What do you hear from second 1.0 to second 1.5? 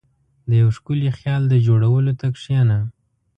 خیال